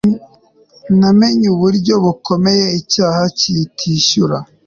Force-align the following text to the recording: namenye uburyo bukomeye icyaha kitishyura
namenye 0.99 1.47
uburyo 1.55 1.93
bukomeye 2.03 2.65
icyaha 2.79 3.21
kitishyura 3.37 4.37